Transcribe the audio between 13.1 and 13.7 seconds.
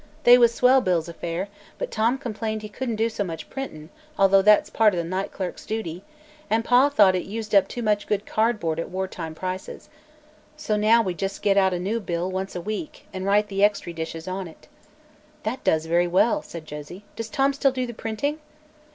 an' write the